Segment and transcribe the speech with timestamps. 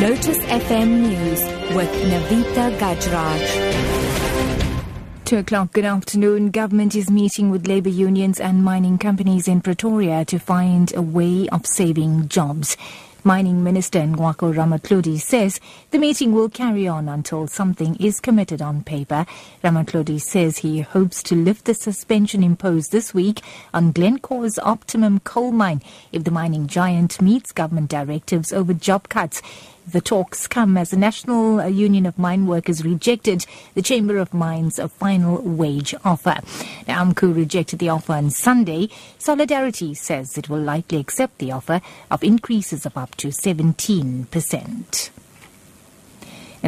[0.00, 1.40] Lotus FM News
[1.74, 3.42] with Navita Gajraj.
[5.24, 6.52] Two o'clock, good afternoon.
[6.52, 11.48] Government is meeting with labour unions and mining companies in Pretoria to find a way
[11.48, 12.76] of saving jobs.
[13.24, 15.58] Mining Minister Ngoako Ramatlhodi says
[15.90, 19.26] the meeting will carry on until something is committed on paper.
[19.64, 23.40] Ramatlhodi says he hopes to lift the suspension imposed this week
[23.74, 29.42] on Glencore's Optimum coal mine if the mining giant meets government directives over job cuts.
[29.90, 34.78] The talks come as the National Union of Mine Workers rejected the Chamber of Mines'
[34.98, 36.40] final wage offer.
[36.86, 38.90] Now, AMCU rejected the offer on Sunday.
[39.16, 41.80] Solidarity says it will likely accept the offer
[42.10, 45.10] of increases of up to 17%.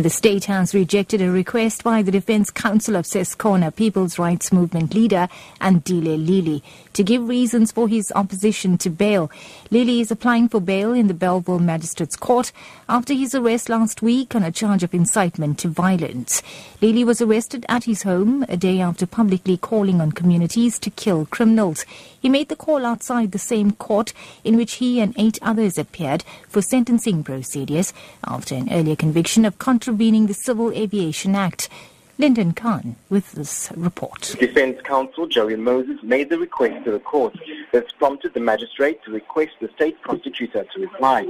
[0.00, 4.50] And the state has rejected a request by the Defense Counsel of Ses'khona People's Rights
[4.50, 5.28] Movement leader
[5.60, 6.62] Andile Lili
[6.94, 9.30] to give reasons for his opposition to bail.
[9.70, 12.50] Lili is applying for bail in the Bellville Magistrates Court
[12.88, 16.42] after his arrest last week on a charge of incitement to violence.
[16.80, 21.26] Lili was arrested at his home a day after publicly calling on communities to kill
[21.26, 21.84] criminals.
[22.18, 24.12] He made the call outside the same court
[24.44, 27.92] in which he and eight others appeared for sentencing procedures
[28.24, 29.58] after an earlier conviction of
[29.90, 31.68] contravening the Civil Aviation Act.
[32.16, 34.36] Lyndon Khan with this report.
[34.38, 37.34] Defense counsel Joey Moses made the request to the court.
[37.72, 41.22] This prompted the magistrate to request the state prosecutor to reply.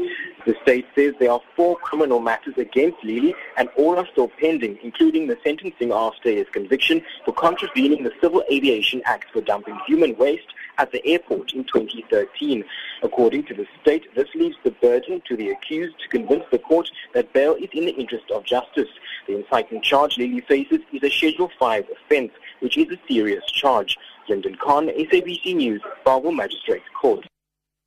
[0.47, 4.79] The state says there are four criminal matters against Lili and all are still pending,
[4.83, 10.17] including the sentencing after his conviction for contravening the Civil Aviation Act for dumping human
[10.17, 12.65] waste at the airport in 2013.
[13.03, 16.91] According to the state, this leaves the burden to the accused to convince the court
[17.13, 18.89] that bail is in the interest of justice.
[19.27, 23.99] The inciting charge Lili faces is a Schedule 5 offence, which is a serious charge.
[24.29, 27.21] Lyndon Khan, SABC News, Bellville Magistrates Court.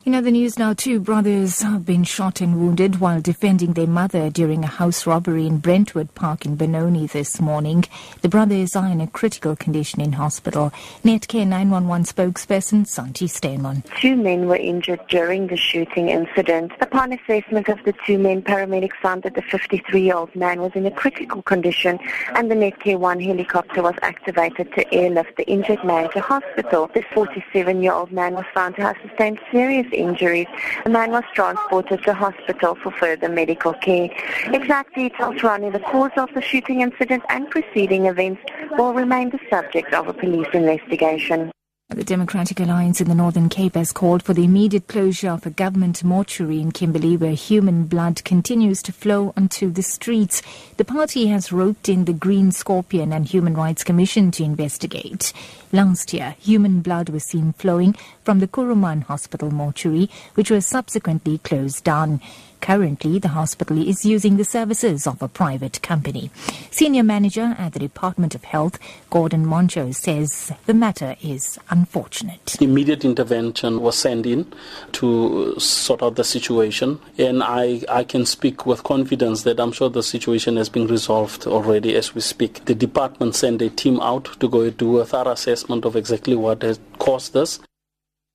[0.05, 4.29] In other news now, two brothers have been shot and wounded while defending their mother
[4.29, 7.85] during a house robbery in Brentwood Park in Benoni this morning.
[8.21, 10.73] The brothers are in a critical condition in hospital.
[11.05, 13.83] Netcare 911 spokesperson Santi Steinman.
[14.01, 16.73] Two men were injured during the shooting incident.
[16.81, 20.91] Upon assessment of the two men, paramedics found that the 53-year-old man was in a
[20.91, 21.97] critical condition
[22.35, 26.91] and the Netcare 1 helicopter was activated to airlift the injured man to hospital.
[26.93, 30.47] The 47-year-old man was found to have sustained serious injuries.
[30.83, 34.09] The man was transported to hospital for further medical care.
[34.47, 38.41] Exact details surrounding the cause of the shooting incident and preceding events
[38.77, 41.51] will remain the subject of a police investigation.
[41.95, 45.51] The Democratic Alliance in the Northern Cape has called for the immediate closure of a
[45.51, 50.41] government mortuary in Kimberley where human blood continues to flow onto the streets.
[50.77, 55.33] The party has roped in the Green Scorpion and Human Rights Commission to investigate.
[55.71, 61.37] Last year, human blood was seen flowing from the Kuruman Hospital mortuary, which was subsequently
[61.37, 62.21] closed down.
[62.61, 66.31] Currently, the hospital is using the services of a private company.
[66.71, 72.55] Senior manager at the Department of Health, Gordon Moncho, says the matter is unfortunate.
[72.61, 74.51] Immediate intervention was sent in
[74.93, 79.73] to uh, sort out the situation, and I, I can speak with confidence that I'm
[79.73, 82.63] sure the situation has been resolved already as we speak.
[82.65, 86.61] The department sent a team out to go do a thorough assessment of exactly what
[86.61, 87.59] has caused this.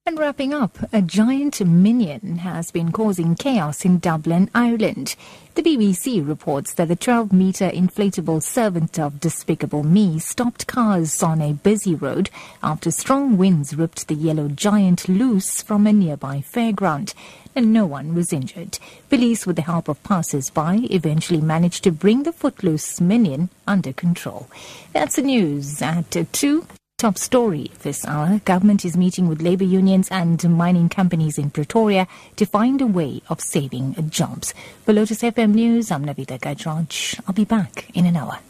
[0.09, 5.17] And wrapping up, a giant minion has been causing chaos in Dublin, Ireland.
[5.55, 11.43] The BBC reports that the 12 metre inflatable servant of Despicable Me stopped cars on
[11.43, 12.31] a busy road
[12.63, 17.13] after strong winds ripped the yellow giant loose from a nearby fairground.
[17.55, 18.79] And no one was injured.
[19.11, 23.93] Police, with the help of passers by, eventually managed to bring the footloose minion under
[23.93, 24.49] control.
[24.95, 26.67] That's the news at 2.
[26.99, 28.41] Top story this hour.
[28.45, 33.23] Government is meeting with labour unions and mining companies in Pretoria to find a way
[33.29, 34.53] of saving jobs.
[34.85, 37.21] For Lotus FM News, I'm Navita Gajraj.
[37.29, 38.41] I'll be back in an hour.